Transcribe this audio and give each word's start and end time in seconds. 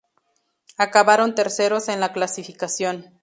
Acabaron 0.77 1.35
terceros 1.35 1.87
en 1.87 1.99
la 1.99 2.11
clasificación. 2.11 3.19